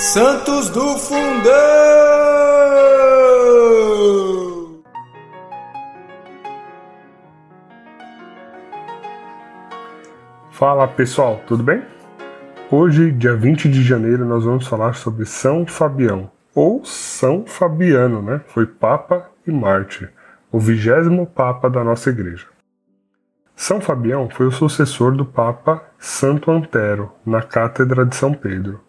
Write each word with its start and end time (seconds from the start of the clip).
Santos 0.00 0.70
do 0.70 0.96
Fundão! 0.96 1.52
Fala 10.52 10.88
pessoal, 10.88 11.42
tudo 11.46 11.62
bem? 11.62 11.82
Hoje, 12.70 13.12
dia 13.12 13.36
20 13.36 13.68
de 13.68 13.82
janeiro, 13.82 14.24
nós 14.24 14.46
vamos 14.46 14.66
falar 14.66 14.94
sobre 14.94 15.26
São 15.26 15.66
Fabião, 15.66 16.30
ou 16.54 16.82
São 16.82 17.44
Fabiano, 17.44 18.22
né? 18.22 18.40
Foi 18.46 18.64
Papa 18.64 19.28
e 19.46 19.52
Mártir, 19.52 20.10
o 20.50 20.58
vigésimo 20.58 21.26
Papa 21.26 21.68
da 21.68 21.84
nossa 21.84 22.08
igreja. 22.08 22.46
São 23.54 23.82
Fabião 23.82 24.30
foi 24.30 24.46
o 24.46 24.50
sucessor 24.50 25.14
do 25.14 25.26
Papa 25.26 25.84
Santo 25.98 26.50
Antero, 26.50 27.12
na 27.26 27.42
Cátedra 27.42 28.06
de 28.06 28.16
São 28.16 28.32
Pedro. 28.32 28.80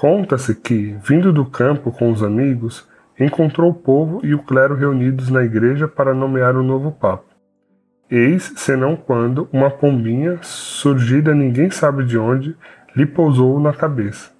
Conta-se 0.00 0.54
que, 0.54 0.96
vindo 1.02 1.32
do 1.32 1.44
campo 1.44 1.90
com 1.90 2.12
os 2.12 2.22
amigos, 2.22 2.86
encontrou 3.18 3.72
o 3.72 3.74
povo 3.74 4.24
e 4.24 4.32
o 4.32 4.38
clero 4.38 4.76
reunidos 4.76 5.28
na 5.28 5.42
igreja 5.42 5.88
para 5.88 6.14
nomear 6.14 6.54
o 6.54 6.62
novo 6.62 6.92
Papa. 6.92 7.24
Eis, 8.08 8.52
senão 8.54 8.94
quando, 8.94 9.48
uma 9.52 9.68
pombinha, 9.68 10.38
surgida 10.40 11.34
ninguém 11.34 11.68
sabe 11.68 12.04
de 12.04 12.16
onde, 12.16 12.56
lhe 12.94 13.04
pousou 13.06 13.58
na 13.58 13.72
cabeça. 13.72 14.30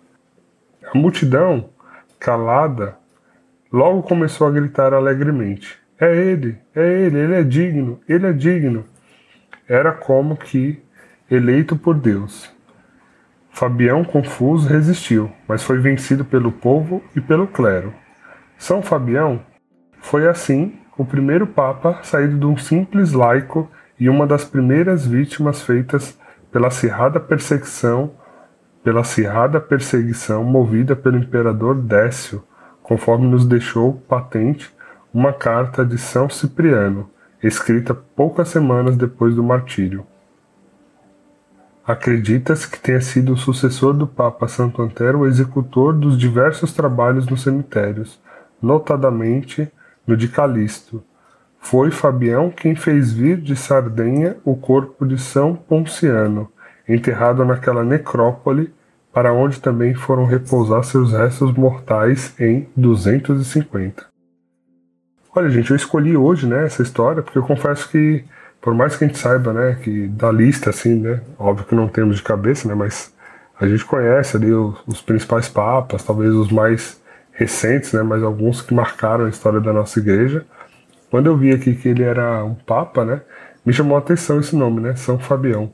A 0.94 0.96
multidão, 0.96 1.70
calada, 2.20 2.94
logo 3.72 4.04
começou 4.04 4.46
a 4.46 4.52
gritar 4.52 4.94
alegremente: 4.94 5.76
É 5.98 6.16
ele, 6.16 6.56
é 6.72 7.02
ele, 7.02 7.18
ele 7.18 7.34
é 7.34 7.42
digno, 7.42 7.98
ele 8.08 8.28
é 8.28 8.32
digno. 8.32 8.84
Era 9.68 9.90
como 9.90 10.36
que 10.36 10.80
eleito 11.28 11.74
por 11.74 11.96
Deus. 11.96 12.56
Fabião, 13.58 14.04
confuso, 14.04 14.68
resistiu, 14.68 15.32
mas 15.48 15.64
foi 15.64 15.80
vencido 15.80 16.24
pelo 16.24 16.52
povo 16.52 17.02
e 17.16 17.20
pelo 17.20 17.44
clero. 17.44 17.92
São 18.56 18.80
Fabião 18.80 19.40
foi, 19.98 20.28
assim, 20.28 20.78
o 20.96 21.04
primeiro 21.04 21.44
papa 21.44 21.98
saído 22.04 22.38
de 22.38 22.46
um 22.46 22.56
simples 22.56 23.10
laico 23.10 23.68
e 23.98 24.08
uma 24.08 24.28
das 24.28 24.44
primeiras 24.44 25.04
vítimas 25.04 25.60
feitas 25.60 26.16
pela 26.52 26.68
acirrada 26.68 27.18
perseguição, 27.18 28.12
pela 28.84 29.00
acirrada 29.00 29.60
perseguição 29.60 30.44
movida 30.44 30.94
pelo 30.94 31.18
imperador 31.18 31.74
Décio, 31.74 32.44
conforme 32.80 33.26
nos 33.26 33.44
deixou 33.44 33.94
patente 34.08 34.72
uma 35.12 35.32
carta 35.32 35.84
de 35.84 35.98
São 35.98 36.30
Cipriano, 36.30 37.10
escrita 37.42 37.92
poucas 37.92 38.50
semanas 38.50 38.96
depois 38.96 39.34
do 39.34 39.42
martírio. 39.42 40.06
Acredita-se 41.88 42.68
que 42.68 42.78
tenha 42.78 43.00
sido 43.00 43.32
o 43.32 43.36
sucessor 43.38 43.94
do 43.94 44.06
Papa 44.06 44.46
Santo 44.46 44.82
Antero 44.82 45.20
o 45.20 45.26
executor 45.26 45.94
dos 45.94 46.18
diversos 46.18 46.74
trabalhos 46.74 47.26
nos 47.26 47.40
cemitérios, 47.40 48.20
notadamente 48.60 49.72
no 50.06 50.14
de 50.14 50.28
Calisto. 50.28 51.02
Foi 51.58 51.90
Fabião 51.90 52.50
quem 52.50 52.76
fez 52.76 53.10
vir 53.10 53.38
de 53.38 53.56
Sardenha 53.56 54.36
o 54.44 54.54
corpo 54.54 55.06
de 55.06 55.16
São 55.16 55.56
Ponciano, 55.56 56.52
enterrado 56.86 57.42
naquela 57.42 57.82
necrópole, 57.82 58.70
para 59.10 59.32
onde 59.32 59.58
também 59.58 59.94
foram 59.94 60.26
repousar 60.26 60.84
seus 60.84 61.14
restos 61.14 61.54
mortais 61.54 62.38
em 62.38 62.68
250. 62.76 64.04
Olha, 65.34 65.48
gente, 65.48 65.70
eu 65.70 65.76
escolhi 65.76 66.14
hoje 66.14 66.46
né, 66.46 66.66
essa 66.66 66.82
história 66.82 67.22
porque 67.22 67.38
eu 67.38 67.42
confesso 67.42 67.88
que 67.88 68.26
por 68.60 68.74
mais 68.74 68.96
que 68.96 69.04
a 69.04 69.06
gente 69.06 69.18
saiba, 69.18 69.52
né, 69.52 69.78
que 69.82 70.08
da 70.08 70.30
lista, 70.30 70.70
assim, 70.70 70.94
né, 71.00 71.20
óbvio 71.38 71.66
que 71.66 71.74
não 71.74 71.88
temos 71.88 72.16
de 72.16 72.22
cabeça, 72.22 72.68
né, 72.68 72.74
mas 72.74 73.14
a 73.58 73.66
gente 73.66 73.84
conhece 73.84 74.36
ali 74.36 74.52
os, 74.52 74.76
os, 74.86 75.00
principais 75.00 75.48
papas, 75.48 76.04
talvez 76.04 76.32
os 76.34 76.50
mais 76.50 77.00
recentes, 77.32 77.92
né, 77.92 78.02
mas 78.02 78.22
alguns 78.22 78.60
que 78.62 78.74
marcaram 78.74 79.26
a 79.26 79.28
história 79.28 79.60
da 79.60 79.72
nossa 79.72 79.98
igreja. 79.98 80.44
Quando 81.10 81.26
eu 81.26 81.36
vi 81.36 81.52
aqui 81.52 81.74
que 81.74 81.88
ele 81.88 82.02
era 82.02 82.44
um 82.44 82.54
papa, 82.54 83.04
né, 83.04 83.22
me 83.64 83.72
chamou 83.72 83.96
a 83.96 84.00
atenção 84.00 84.40
esse 84.40 84.54
nome, 84.56 84.80
né, 84.80 84.94
São 84.96 85.18
Fabião. 85.18 85.72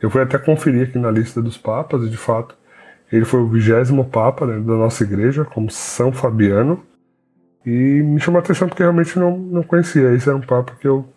Eu 0.00 0.10
fui 0.10 0.22
até 0.22 0.38
conferir 0.38 0.88
aqui 0.88 0.98
na 0.98 1.10
lista 1.10 1.40
dos 1.40 1.56
papas 1.56 2.02
e 2.02 2.10
de 2.10 2.16
fato 2.16 2.54
ele 3.10 3.24
foi 3.24 3.40
o 3.40 3.48
vigésimo 3.48 4.04
papa 4.04 4.46
né, 4.46 4.58
da 4.58 4.74
nossa 4.74 5.04
igreja, 5.04 5.44
como 5.44 5.70
São 5.70 6.12
Fabiano. 6.12 6.82
E 7.64 7.70
me 7.70 8.20
chamou 8.20 8.38
a 8.38 8.42
atenção 8.42 8.68
porque 8.68 8.82
realmente 8.82 9.18
não, 9.18 9.36
não 9.36 9.62
conhecia. 9.62 10.12
Esse 10.12 10.28
era 10.28 10.36
um 10.36 10.40
papa 10.40 10.72
que 10.80 10.86
eu 10.86 11.08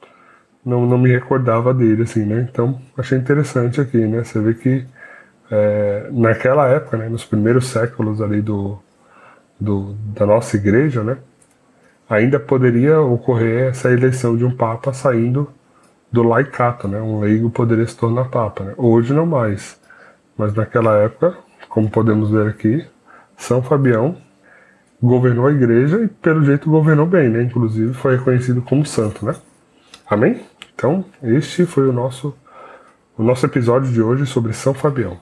não, 0.65 0.85
não 0.85 0.97
me 0.97 1.09
recordava 1.11 1.73
dele, 1.73 2.03
assim, 2.03 2.25
né? 2.25 2.47
Então, 2.51 2.81
achei 2.97 3.17
interessante 3.17 3.79
aqui, 3.81 3.97
né? 3.97 4.23
Você 4.23 4.39
vê 4.39 4.53
que 4.53 4.85
é, 5.51 6.09
naquela 6.11 6.67
época, 6.67 6.97
né, 6.97 7.09
nos 7.09 7.25
primeiros 7.25 7.67
séculos 7.67 8.21
ali 8.21 8.41
do, 8.41 8.77
do, 9.59 9.93
da 10.15 10.25
nossa 10.25 10.55
igreja, 10.57 11.03
né, 11.03 11.17
ainda 12.09 12.39
poderia 12.39 12.99
ocorrer 13.01 13.69
essa 13.69 13.91
eleição 13.91 14.37
de 14.37 14.45
um 14.45 14.55
papa 14.55 14.93
saindo 14.93 15.49
do 16.11 16.23
laicato, 16.23 16.87
né, 16.87 17.01
um 17.01 17.19
leigo 17.19 17.49
poderia 17.49 17.87
se 17.87 17.97
tornar 17.97 18.25
papa. 18.29 18.63
Né? 18.63 18.73
Hoje 18.77 19.13
não 19.13 19.25
mais, 19.25 19.79
mas 20.37 20.53
naquela 20.53 20.95
época, 20.97 21.35
como 21.67 21.89
podemos 21.89 22.29
ver 22.31 22.47
aqui, 22.47 22.85
São 23.37 23.61
Fabião 23.61 24.17
governou 25.01 25.47
a 25.47 25.51
igreja 25.51 26.03
e 26.03 26.07
pelo 26.07 26.43
jeito 26.43 26.69
governou 26.69 27.05
bem, 27.05 27.29
né? 27.29 27.41
Inclusive 27.41 27.93
foi 27.93 28.17
reconhecido 28.17 28.61
como 28.61 28.85
santo, 28.85 29.25
né? 29.25 29.33
Amém? 30.09 30.41
Então, 30.73 31.05
este 31.21 31.67
foi 31.67 31.87
o 31.87 31.93
nosso, 31.93 32.35
o 33.15 33.21
nosso 33.21 33.45
episódio 33.45 33.91
de 33.91 34.01
hoje 34.01 34.25
sobre 34.25 34.53
São 34.53 34.73
Fabião. 34.73 35.19